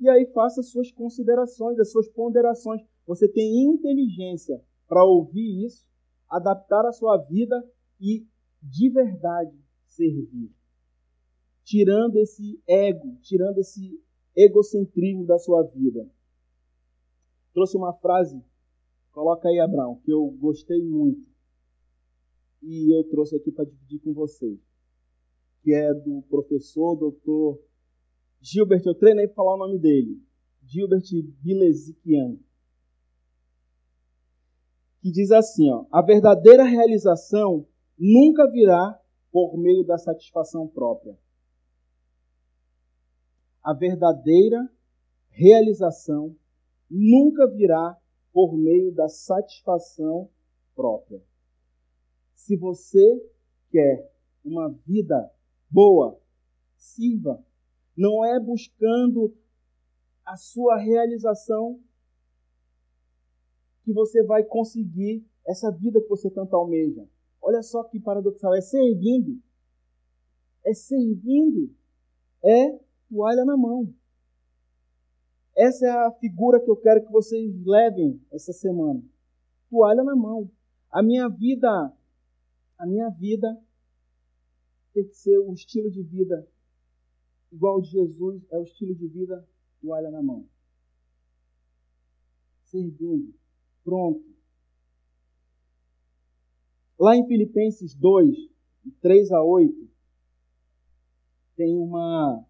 [0.00, 2.82] E aí faça as suas considerações, as suas ponderações.
[3.06, 5.86] Você tem inteligência para ouvir isso,
[6.28, 7.56] adaptar a sua vida
[8.00, 8.26] e
[8.62, 9.56] de verdade
[9.86, 10.52] servir.
[11.62, 14.00] Tirando esse ego, tirando esse
[14.44, 16.08] egocentrismo da sua vida.
[17.52, 18.42] Trouxe uma frase,
[19.12, 21.28] coloca aí, Abraão, que eu gostei muito.
[22.62, 24.58] E eu trouxe aqui para dividir com vocês.
[25.62, 27.60] Que é do professor, doutor
[28.40, 30.22] Gilbert, eu treinei para falar o nome dele.
[30.62, 31.04] Gilbert
[31.42, 32.38] Bilezikian.
[35.00, 37.66] Que diz assim, ó, a verdadeira realização
[37.98, 38.98] nunca virá
[39.32, 41.18] por meio da satisfação própria
[43.62, 44.70] a verdadeira
[45.28, 46.36] realização
[46.90, 47.96] nunca virá
[48.32, 50.28] por meio da satisfação
[50.74, 51.22] própria.
[52.34, 53.30] Se você
[53.70, 54.10] quer
[54.44, 55.30] uma vida
[55.70, 56.18] boa,
[56.76, 57.44] sirva.
[57.96, 59.34] Não é buscando
[60.24, 61.80] a sua realização
[63.82, 67.06] que você vai conseguir essa vida que você tanto almeja.
[67.42, 69.40] Olha só que paradoxal, é servindo.
[70.64, 71.74] É servindo.
[72.42, 72.78] É
[73.10, 73.92] toalha na mão.
[75.56, 79.02] Essa é a figura que eu quero que vocês levem essa semana.
[79.68, 80.50] Toalha na mão.
[80.90, 81.92] A minha vida,
[82.78, 83.60] a minha vida
[84.94, 86.48] tem que ser um estilo de vida
[87.52, 89.46] igual de Jesus, é o estilo de vida
[89.80, 90.48] toalha na mão.
[92.64, 93.34] Servindo,
[93.82, 94.24] pronto.
[96.98, 98.36] Lá em Filipenses 2,
[99.00, 99.90] 3 a 8,
[101.56, 102.46] tem uma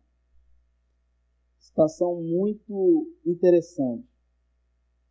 [1.71, 4.07] citação muito interessante.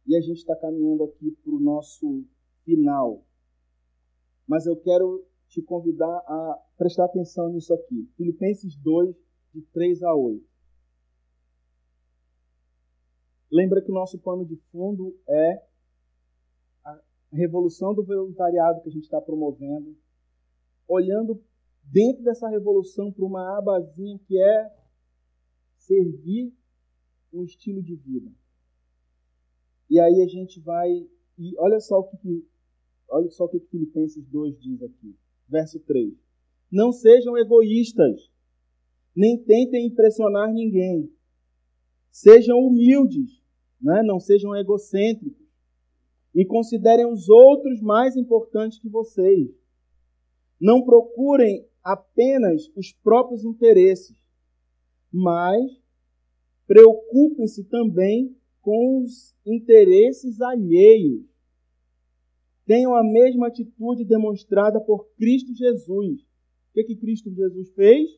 [0.06, 2.26] E a gente está caminhando aqui para o nosso
[2.63, 3.24] final.
[4.48, 8.10] Mas eu quero te convidar a prestar atenção nisso aqui.
[8.15, 9.15] Filipenses 2,
[9.54, 10.43] de 3 a 8.
[13.52, 15.63] Lembra que o nosso pano de fundo é
[16.86, 17.02] a
[17.34, 19.98] revolução do voluntariado que a gente está promovendo,
[20.88, 21.43] olhando
[21.84, 24.79] dentro dessa revolução para uma abazinha que é
[25.89, 26.54] servir
[27.34, 28.32] um estilo de vida.
[29.89, 30.88] E aí a gente vai
[31.38, 32.45] e olha só o que
[33.10, 35.15] olha só o que Filipenses 2 diz aqui,
[35.47, 36.13] verso 3.
[36.71, 38.30] Não sejam egoístas,
[39.15, 41.12] nem tentem impressionar ninguém.
[42.12, 43.41] Sejam humildes,
[43.82, 44.04] né?
[44.04, 45.47] não sejam egocêntricos.
[46.36, 49.49] E considerem os outros mais importantes que vocês.
[50.62, 54.15] Não procurem apenas os próprios interesses,
[55.12, 55.79] mas
[56.69, 61.25] preocupem-se também com os interesses alheios.
[62.63, 66.21] Tenham a mesma atitude demonstrada por Cristo Jesus.
[66.21, 68.12] O que, que Cristo Jesus fez?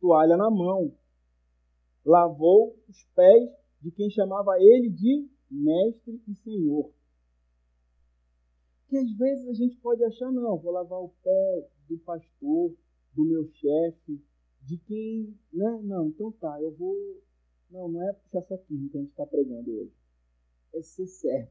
[0.00, 0.94] Toalha na mão.
[2.04, 3.50] Lavou os pés
[3.82, 6.92] de quem chamava ele de mestre e senhor.
[8.88, 12.72] Que às vezes a gente pode achar, não, vou lavar o pé do pastor,
[13.12, 14.22] do meu chefe,
[14.62, 15.80] de quem, né?
[15.82, 16.94] Não, então tá, eu vou.
[17.70, 19.92] Não, não é puxar saquismo que a gente está pregando hoje.
[20.74, 21.50] É ser servo.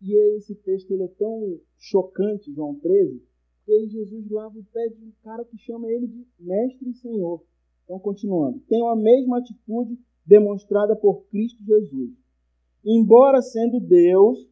[0.00, 3.22] E esse texto ele é tão chocante, João 13,
[3.64, 6.94] que aí Jesus lava o pé de um cara que chama ele de mestre e
[6.94, 7.42] senhor.
[7.84, 8.60] Então, continuando.
[8.68, 12.12] Tenham a mesma atitude demonstrada por Cristo Jesus.
[12.84, 14.46] Embora sendo Deus,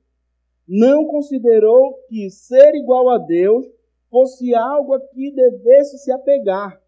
[0.66, 3.66] não considerou que ser igual a Deus
[4.11, 6.82] fosse algo a que devesse se apegar.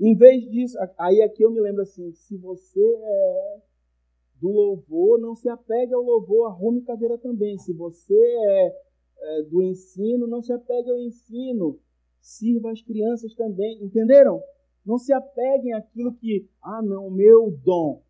[0.00, 3.62] Em vez disso, aí aqui eu me lembro assim, se você é
[4.40, 7.56] do louvor, não se apegue ao louvor, arrume cadeira também.
[7.58, 8.76] Se você é,
[9.20, 11.78] é do ensino, não se apegue ao ensino,
[12.20, 13.82] sirva as crianças também.
[13.82, 14.42] Entenderam?
[14.84, 18.02] Não se apeguem àquilo que, ah, não, meu dom.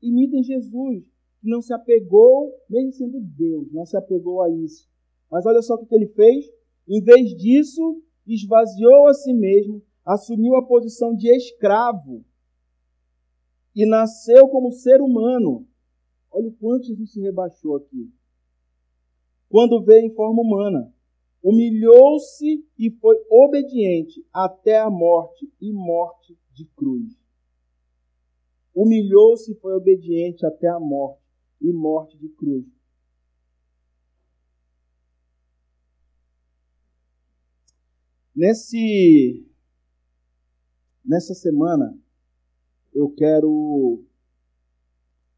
[0.00, 1.04] Imitem Jesus,
[1.40, 4.88] que não se apegou, mesmo sendo Deus, não se apegou a isso.
[5.30, 6.46] Mas olha só o que ele fez.
[6.88, 12.24] Em vez disso, esvaziou a si mesmo, assumiu a posição de escravo
[13.74, 15.66] e nasceu como ser humano.
[16.30, 18.10] Olha o quanto Jesus se rebaixou aqui.
[19.48, 20.92] Quando veio em forma humana,
[21.42, 27.20] humilhou-se e foi obediente até a morte e morte de cruz.
[28.74, 31.22] Humilhou-se e foi obediente até a morte
[31.60, 32.64] e morte de cruz.
[38.34, 39.51] Nesse
[41.12, 41.94] Nessa semana,
[42.94, 44.02] eu quero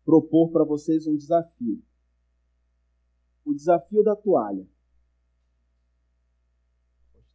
[0.04, 1.82] propor para vocês um desafio.
[3.44, 4.64] O desafio da toalha.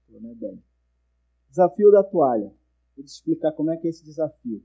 [0.08, 0.58] Né,
[1.50, 2.50] desafio da toalha.
[2.96, 4.64] Vou te explicar como é que é esse desafio.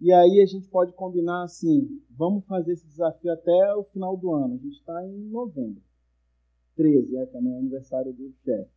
[0.00, 4.34] E aí a gente pode combinar assim, vamos fazer esse desafio até o final do
[4.34, 4.56] ano.
[4.56, 5.80] A gente está em novembro.
[6.74, 8.73] 13, é que amanhã é aniversário do chefe.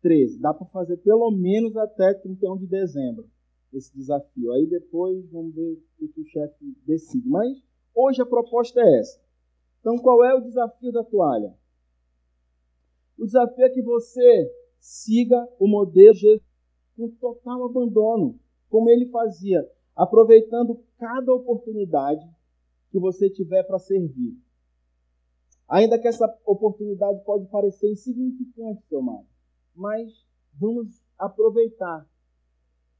[0.00, 0.38] 13.
[0.40, 3.28] Dá para fazer pelo menos até 31 de dezembro
[3.72, 4.52] esse desafio.
[4.52, 7.28] Aí depois vamos ver o que o chefe decide.
[7.28, 7.62] Mas
[7.94, 9.20] hoje a proposta é essa.
[9.80, 11.54] Então qual é o desafio da toalha?
[13.18, 16.42] O desafio é que você siga o modelo de Jesus
[16.96, 18.38] com total abandono,
[18.68, 22.26] como ele fazia, aproveitando cada oportunidade
[22.90, 24.36] que você tiver para servir.
[25.68, 29.26] Ainda que essa oportunidade pode parecer insignificante, seu amado
[29.74, 32.08] mas vamos aproveitar.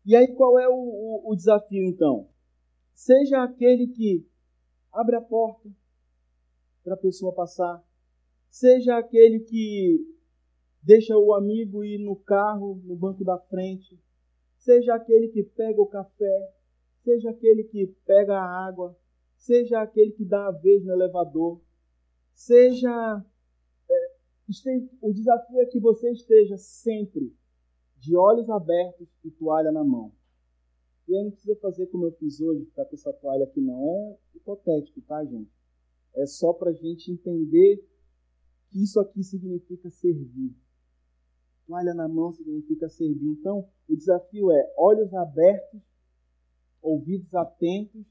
[0.04, 2.28] E aí qual é o, o, o desafio então?
[2.94, 4.26] Seja aquele que
[4.92, 5.70] abre a porta
[6.82, 7.82] para a pessoa passar.
[8.48, 10.04] Seja aquele que
[10.82, 13.98] deixa o amigo ir no carro, no banco da frente.
[14.58, 16.52] Seja aquele que pega o café.
[17.02, 18.96] Seja aquele que pega a água.
[19.36, 21.60] Seja aquele que dá a vez no elevador.
[22.34, 23.24] Seja.
[25.01, 27.32] O desafio é que você esteja sempre
[27.98, 30.12] de olhos abertos e toalha na mão.
[31.07, 34.18] E aí não precisa fazer como eu fiz hoje, ficar com essa toalha aqui não.
[34.34, 35.51] É hipotético, tá, gente?
[36.14, 37.84] É só para a gente entender
[38.70, 40.55] que isso aqui significa servir.
[41.66, 43.28] Toalha na mão significa servir.
[43.28, 45.80] Então, o desafio é olhos abertos,
[46.82, 48.05] ouvidos atentos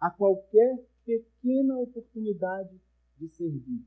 [0.00, 2.80] a qualquer pequena oportunidade
[3.16, 3.84] de servir.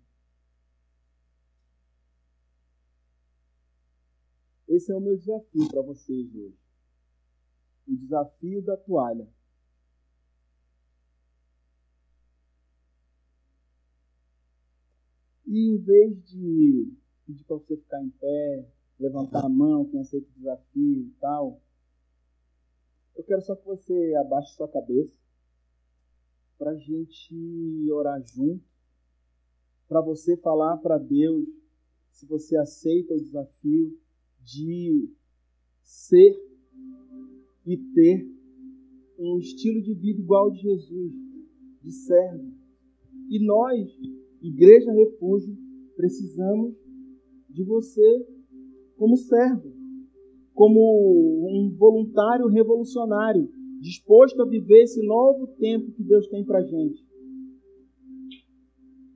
[4.82, 6.58] Esse é o meu desafio para vocês hoje
[7.88, 9.30] o desafio da toalha.
[15.46, 20.28] E em vez de pedir para você ficar em pé, levantar a mão, quem aceita
[20.28, 21.62] o desafio e tal,
[23.16, 25.16] eu quero só que você abaixe sua cabeça
[26.58, 28.66] para a gente orar junto,
[29.88, 31.48] para você falar para Deus
[32.10, 34.02] se você aceita o desafio
[34.44, 35.10] de
[35.84, 36.36] ser
[37.66, 38.28] e ter
[39.20, 41.14] um estilo de vida igual ao de Jesus,
[41.82, 42.52] de servo.
[43.30, 43.89] E nós,
[44.42, 45.56] Igreja Refúgio,
[45.96, 46.76] precisamos
[47.50, 48.26] de você
[48.98, 49.72] como servo,
[50.54, 50.80] como
[51.50, 57.04] um voluntário revolucionário, disposto a viver esse novo tempo que Deus tem para gente.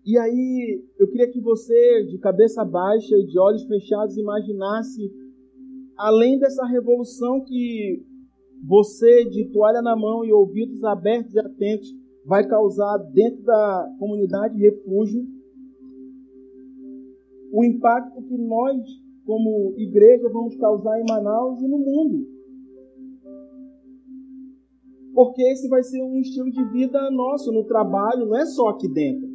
[0.05, 5.11] E aí, eu queria que você, de cabeça baixa e de olhos fechados, imaginasse,
[5.97, 8.05] além dessa revolução que
[8.63, 11.91] você de toalha na mão e ouvidos abertos e atentos
[12.23, 15.25] vai causar dentro da comunidade refúgio
[17.51, 18.77] o impacto que nós,
[19.25, 22.27] como igreja, vamos causar em Manaus e no mundo.
[25.13, 28.87] Porque esse vai ser um estilo de vida nosso no trabalho, não é só aqui
[28.87, 29.34] dentro.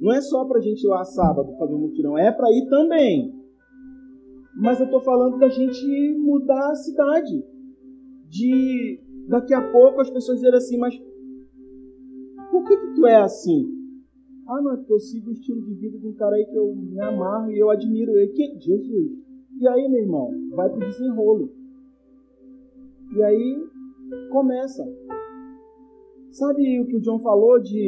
[0.00, 2.66] Não é só para a gente ir lá sábado fazer um mutirão, é para ir
[2.68, 3.34] também.
[4.56, 7.44] Mas eu estou falando da gente mudar a cidade
[8.28, 10.94] de daqui a pouco as pessoas dizerem assim, mas
[12.50, 13.80] por que, que tu é assim?
[14.48, 16.56] Ah, não, é porque eu sigo o estilo de vida de um cara aí que
[16.56, 18.32] eu me amarro e eu admiro ele.
[18.32, 19.12] Que Jesus.
[19.60, 21.52] E aí, meu irmão, vai pro desenrolo.
[23.16, 23.64] E aí
[24.30, 24.82] começa.
[26.32, 27.86] Sabe o que o John falou de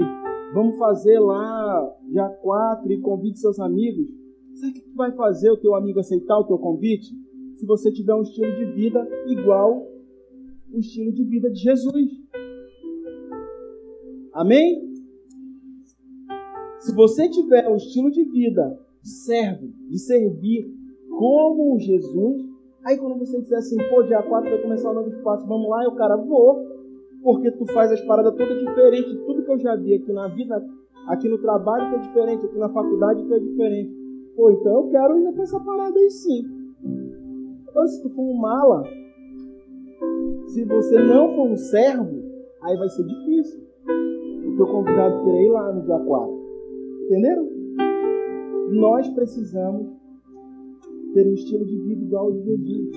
[0.54, 1.61] vamos fazer lá
[2.08, 4.08] dia 4 e convide seus amigos?
[4.54, 7.14] Sabe o que vai fazer o teu amigo aceitar o teu convite?
[7.56, 9.86] Se você tiver um estilo de vida igual
[10.72, 12.10] o estilo de vida de Jesus.
[14.32, 14.90] Amém?
[16.80, 20.72] Se você tiver o estilo de vida de servo, de servir
[21.10, 22.42] como Jesus,
[22.84, 25.84] aí quando você disser assim, pô, dia 4 vai começar um novo espaço, vamos lá,
[25.84, 26.66] e o cara, vou,
[27.22, 30.64] porque tu faz as paradas todas diferentes, tudo que eu já vi aqui na vida,
[31.06, 33.94] aqui no trabalho tu é diferente, aqui na faculdade tu é diferente.
[34.36, 36.44] Pô, então eu quero ir nessa parada aí sim.
[37.68, 38.84] Então, se tu for um mala,
[40.48, 42.22] se você não for um servo,
[42.62, 43.62] aí vai ser difícil.
[44.46, 46.42] O teu convidado querer ir lá no dia 4.
[47.06, 47.48] Entenderam?
[48.70, 49.86] Nós precisamos
[51.14, 52.96] ter um estilo de vida igual ao de Jesus.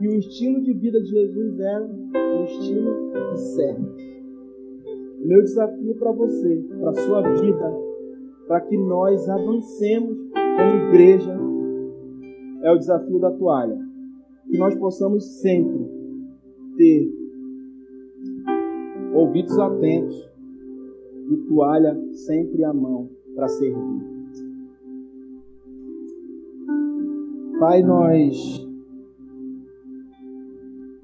[0.00, 2.92] E o estilo de vida de Jesus era um estilo
[3.32, 4.15] de servo.
[5.26, 7.74] Meu desafio para você, para a sua vida,
[8.46, 11.36] para que nós avancemos como igreja,
[12.62, 13.76] é o desafio da toalha.
[14.48, 15.84] Que nós possamos sempre
[16.76, 17.12] ter
[19.14, 20.30] ouvidos atentos
[21.28, 24.06] e toalha sempre à mão para servir.
[27.58, 28.64] Pai, nós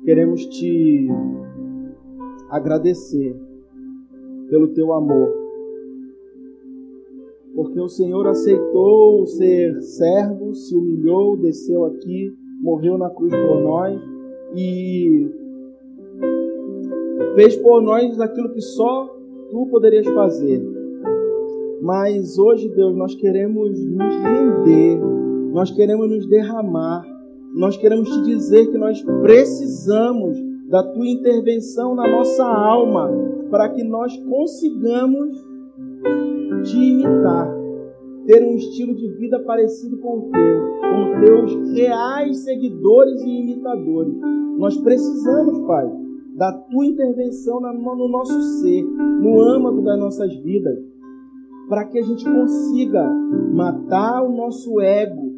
[0.05, 1.09] queremos te
[2.51, 3.52] agradecer
[4.53, 5.35] pelo teu amor,
[7.55, 12.31] porque o Senhor aceitou ser servo, se humilhou, desceu aqui,
[12.61, 13.99] morreu na cruz por nós
[14.55, 15.27] e
[17.35, 19.07] fez por nós aquilo que só
[19.51, 20.63] tu poderias fazer.
[21.81, 25.01] Mas hoje, Deus, nós queremos nos render,
[25.51, 27.03] nós queremos nos derramar,
[27.55, 33.11] nós queremos te dizer que nós precisamos da tua intervenção na nossa alma
[33.51, 35.37] para que nós consigamos
[36.65, 37.55] te imitar,
[38.25, 44.15] ter um estilo de vida parecido com o teu, com teus reais seguidores e imitadores.
[44.57, 46.03] Nós precisamos, Pai
[46.35, 50.79] da tua intervenção no nosso ser, no âmago das nossas vidas,
[51.69, 53.07] para que a gente consiga
[53.53, 55.31] matar o nosso ego,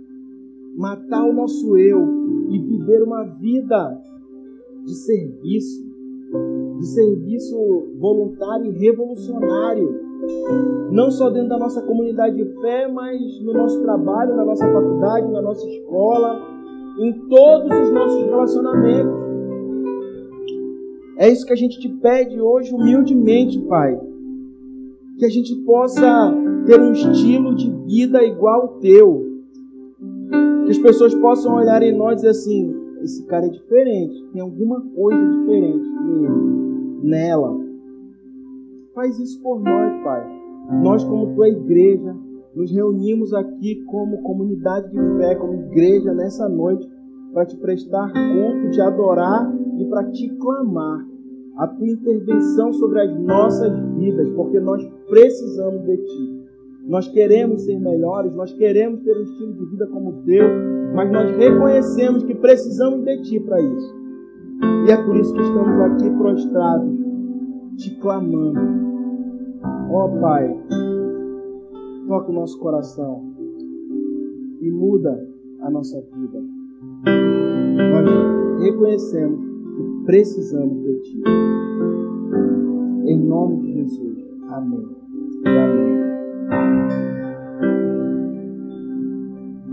[0.76, 2.00] matar o nosso eu
[2.48, 4.00] e viver uma vida
[4.84, 5.84] de serviço,
[6.78, 7.56] de serviço
[7.98, 10.02] voluntário e revolucionário.
[10.90, 15.30] Não só dentro da nossa comunidade de fé, mas no nosso trabalho, na nossa faculdade,
[15.30, 16.40] na nossa escola,
[16.98, 19.24] em todos os nossos relacionamentos.
[21.16, 23.98] É isso que a gente te pede hoje, humildemente, Pai.
[25.18, 26.32] Que a gente possa
[26.66, 29.24] ter um estilo de vida igual ao teu.
[30.64, 34.40] Que as pessoas possam olhar em nós e dizer assim: esse cara é diferente, tem
[34.40, 37.60] alguma coisa diferente nele, nela.
[38.94, 40.44] Faz isso por nós, Pai.
[40.82, 42.16] Nós, como tua igreja,
[42.54, 46.88] nos reunimos aqui como comunidade de fé, como igreja nessa noite,
[47.32, 51.04] para te prestar culto, te adorar e para te clamar
[51.56, 56.33] a tua intervenção sobre as nossas vidas, porque nós precisamos de ti.
[56.86, 60.44] Nós queremos ser melhores, nós queremos ter um estilo de vida como o teu,
[60.94, 63.94] mas nós reconhecemos que precisamos de ti para isso.
[64.86, 66.94] E é por isso que estamos aqui prostrados,
[67.78, 68.60] te clamando.
[69.90, 70.54] Ó oh, Pai,
[72.06, 73.32] toca o nosso coração
[74.60, 75.26] e muda
[75.60, 76.42] a nossa vida.
[77.06, 79.40] Nós reconhecemos
[79.76, 81.22] que precisamos de Ti.
[83.06, 84.18] Em nome de Jesus.
[84.50, 84.86] Amém.
[85.44, 86.13] amém.
[86.50, 87.23] Música